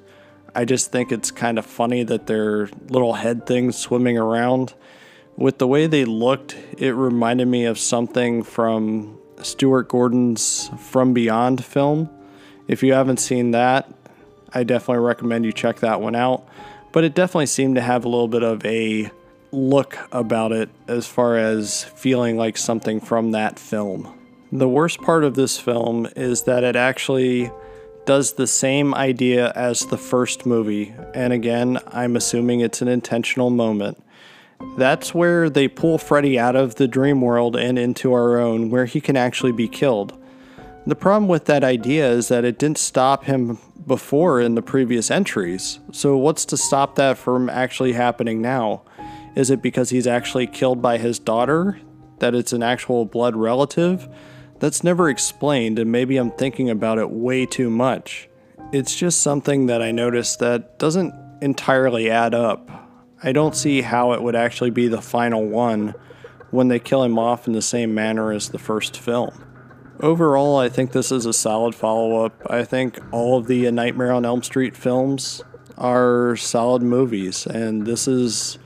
I 0.54 0.64
just 0.64 0.90
think 0.90 1.12
it's 1.12 1.30
kind 1.30 1.58
of 1.58 1.66
funny 1.66 2.02
that 2.04 2.26
they're 2.26 2.68
little 2.88 3.12
head 3.12 3.46
things 3.46 3.76
swimming 3.76 4.16
around. 4.16 4.74
With 5.36 5.58
the 5.58 5.66
way 5.66 5.86
they 5.86 6.04
looked, 6.04 6.56
it 6.78 6.92
reminded 6.92 7.48
me 7.48 7.66
of 7.66 7.78
something 7.78 8.42
from 8.42 9.18
Stuart 9.42 9.88
Gordon's 9.88 10.70
From 10.78 11.12
Beyond 11.12 11.64
film. 11.64 12.10
If 12.70 12.84
you 12.84 12.92
haven't 12.92 13.16
seen 13.16 13.50
that, 13.50 13.92
I 14.54 14.62
definitely 14.62 15.04
recommend 15.04 15.44
you 15.44 15.52
check 15.52 15.80
that 15.80 16.00
one 16.00 16.14
out. 16.14 16.46
but 16.92 17.04
it 17.04 17.14
definitely 17.14 17.46
seemed 17.46 17.76
to 17.76 17.80
have 17.80 18.04
a 18.04 18.08
little 18.08 18.28
bit 18.28 18.42
of 18.42 18.64
a 18.64 19.10
look 19.52 19.98
about 20.12 20.52
it 20.52 20.68
as 20.88 21.06
far 21.06 21.36
as 21.36 21.84
feeling 21.84 22.36
like 22.36 22.56
something 22.56 23.00
from 23.00 23.32
that 23.32 23.58
film. 23.58 24.16
The 24.52 24.68
worst 24.68 25.00
part 25.00 25.24
of 25.24 25.34
this 25.34 25.58
film 25.58 26.08
is 26.16 26.42
that 26.44 26.64
it 26.64 26.76
actually 26.76 27.50
does 28.06 28.32
the 28.34 28.46
same 28.46 28.94
idea 28.94 29.52
as 29.54 29.86
the 29.86 29.98
first 29.98 30.46
movie, 30.46 30.94
and 31.14 31.32
again, 31.32 31.78
I'm 31.88 32.16
assuming 32.16 32.60
it's 32.60 32.82
an 32.82 32.88
intentional 32.88 33.50
moment. 33.50 34.02
That's 34.76 35.14
where 35.14 35.48
they 35.48 35.68
pull 35.68 35.98
Freddy 35.98 36.38
out 36.38 36.56
of 36.56 36.74
the 36.74 36.88
dream 36.88 37.20
world 37.20 37.56
and 37.56 37.78
into 37.78 38.12
our 38.12 38.38
own, 38.38 38.70
where 38.70 38.86
he 38.86 39.00
can 39.00 39.16
actually 39.16 39.52
be 39.52 39.68
killed. 39.68 40.19
The 40.86 40.96
problem 40.96 41.28
with 41.28 41.44
that 41.44 41.62
idea 41.62 42.10
is 42.10 42.28
that 42.28 42.44
it 42.44 42.58
didn't 42.58 42.78
stop 42.78 43.24
him 43.24 43.58
before 43.86 44.40
in 44.40 44.54
the 44.54 44.62
previous 44.62 45.10
entries. 45.10 45.78
So, 45.92 46.16
what's 46.16 46.44
to 46.46 46.56
stop 46.56 46.94
that 46.96 47.18
from 47.18 47.50
actually 47.50 47.92
happening 47.92 48.40
now? 48.40 48.82
Is 49.34 49.50
it 49.50 49.62
because 49.62 49.90
he's 49.90 50.06
actually 50.06 50.46
killed 50.46 50.80
by 50.80 50.98
his 50.98 51.18
daughter? 51.18 51.78
That 52.18 52.34
it's 52.34 52.52
an 52.52 52.62
actual 52.62 53.04
blood 53.04 53.36
relative? 53.36 54.08
That's 54.58 54.84
never 54.84 55.08
explained, 55.08 55.78
and 55.78 55.92
maybe 55.92 56.16
I'm 56.16 56.30
thinking 56.30 56.70
about 56.70 56.98
it 56.98 57.10
way 57.10 57.46
too 57.46 57.70
much. 57.70 58.28
It's 58.72 58.94
just 58.94 59.22
something 59.22 59.66
that 59.66 59.82
I 59.82 59.90
noticed 59.90 60.38
that 60.40 60.78
doesn't 60.78 61.14
entirely 61.42 62.10
add 62.10 62.34
up. 62.34 62.70
I 63.22 63.32
don't 63.32 63.56
see 63.56 63.82
how 63.82 64.12
it 64.12 64.22
would 64.22 64.36
actually 64.36 64.70
be 64.70 64.88
the 64.88 65.02
final 65.02 65.44
one 65.44 65.94
when 66.50 66.68
they 66.68 66.78
kill 66.78 67.02
him 67.02 67.18
off 67.18 67.46
in 67.46 67.52
the 67.52 67.62
same 67.62 67.94
manner 67.94 68.32
as 68.32 68.48
the 68.48 68.58
first 68.58 68.98
film. 68.98 69.44
Overall, 70.02 70.56
I 70.56 70.70
think 70.70 70.92
this 70.92 71.12
is 71.12 71.26
a 71.26 71.32
solid 71.32 71.74
follow 71.74 72.24
up. 72.24 72.32
I 72.48 72.64
think 72.64 72.98
all 73.12 73.36
of 73.36 73.48
the 73.48 73.70
Nightmare 73.70 74.12
on 74.12 74.24
Elm 74.24 74.42
Street 74.42 74.74
films 74.74 75.42
are 75.76 76.36
solid 76.36 76.80
movies, 76.82 77.46
and 77.46 77.86
this 77.86 78.08
is 78.08 78.58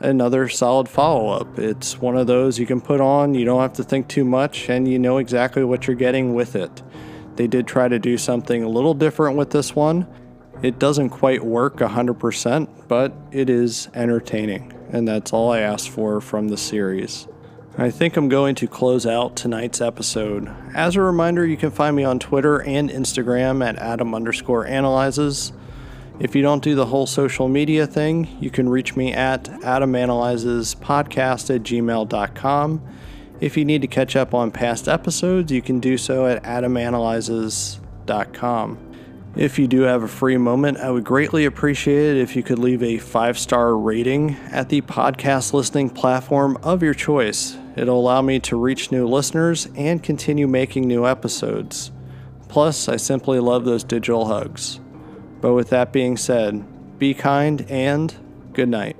another 0.00 0.48
solid 0.48 0.88
follow 0.88 1.28
up. 1.28 1.60
It's 1.60 2.00
one 2.00 2.16
of 2.16 2.26
those 2.26 2.58
you 2.58 2.66
can 2.66 2.80
put 2.80 3.00
on, 3.00 3.34
you 3.34 3.44
don't 3.44 3.60
have 3.60 3.74
to 3.74 3.84
think 3.84 4.08
too 4.08 4.24
much, 4.24 4.68
and 4.68 4.88
you 4.88 4.98
know 4.98 5.18
exactly 5.18 5.62
what 5.62 5.86
you're 5.86 5.94
getting 5.94 6.34
with 6.34 6.56
it. 6.56 6.82
They 7.36 7.46
did 7.46 7.68
try 7.68 7.86
to 7.86 8.00
do 8.00 8.18
something 8.18 8.64
a 8.64 8.68
little 8.68 8.94
different 8.94 9.36
with 9.36 9.50
this 9.50 9.76
one. 9.76 10.08
It 10.60 10.80
doesn't 10.80 11.10
quite 11.10 11.44
work 11.44 11.76
100%, 11.76 12.88
but 12.88 13.12
it 13.30 13.48
is 13.48 13.88
entertaining, 13.94 14.72
and 14.90 15.06
that's 15.06 15.32
all 15.32 15.52
I 15.52 15.60
asked 15.60 15.90
for 15.90 16.20
from 16.20 16.48
the 16.48 16.56
series. 16.56 17.28
I 17.76 17.90
think 17.90 18.16
I'm 18.16 18.28
going 18.28 18.54
to 18.56 18.68
close 18.68 19.04
out 19.04 19.34
tonight's 19.34 19.80
episode. 19.80 20.48
As 20.74 20.94
a 20.94 21.00
reminder, 21.00 21.44
you 21.44 21.56
can 21.56 21.72
find 21.72 21.96
me 21.96 22.04
on 22.04 22.20
Twitter 22.20 22.62
and 22.62 22.88
Instagram 22.88 23.66
at 23.66 23.76
Adam 23.78 24.14
underscore 24.14 24.64
analyzes. 24.64 25.52
If 26.20 26.36
you 26.36 26.42
don't 26.42 26.62
do 26.62 26.76
the 26.76 26.86
whole 26.86 27.06
social 27.06 27.48
media 27.48 27.88
thing, 27.88 28.28
you 28.40 28.48
can 28.48 28.68
reach 28.68 28.94
me 28.94 29.12
at 29.12 29.42
adamanalyzespodcast 29.44 31.52
at 31.52 31.64
gmail.com. 31.64 32.88
If 33.40 33.56
you 33.56 33.64
need 33.64 33.82
to 33.82 33.88
catch 33.88 34.14
up 34.14 34.34
on 34.34 34.52
past 34.52 34.86
episodes, 34.86 35.50
you 35.50 35.60
can 35.60 35.80
do 35.80 35.98
so 35.98 36.26
at 36.26 36.44
adamanalyzes.com. 36.44 38.78
If 39.34 39.58
you 39.58 39.66
do 39.66 39.80
have 39.80 40.04
a 40.04 40.08
free 40.08 40.36
moment, 40.36 40.78
I 40.78 40.92
would 40.92 41.02
greatly 41.02 41.44
appreciate 41.44 42.14
it 42.14 42.18
if 42.18 42.36
you 42.36 42.44
could 42.44 42.60
leave 42.60 42.84
a 42.84 42.98
five 42.98 43.36
star 43.36 43.76
rating 43.76 44.36
at 44.52 44.68
the 44.68 44.80
podcast 44.82 45.52
listening 45.52 45.90
platform 45.90 46.56
of 46.62 46.84
your 46.84 46.94
choice. 46.94 47.58
It'll 47.76 47.98
allow 47.98 48.22
me 48.22 48.38
to 48.40 48.56
reach 48.56 48.92
new 48.92 49.06
listeners 49.06 49.68
and 49.74 50.02
continue 50.02 50.46
making 50.46 50.86
new 50.86 51.06
episodes. 51.06 51.90
Plus, 52.48 52.88
I 52.88 52.96
simply 52.96 53.40
love 53.40 53.64
those 53.64 53.82
digital 53.82 54.26
hugs. 54.26 54.80
But 55.40 55.54
with 55.54 55.70
that 55.70 55.92
being 55.92 56.16
said, 56.16 56.98
be 56.98 57.14
kind 57.14 57.66
and 57.68 58.14
good 58.52 58.68
night. 58.68 58.96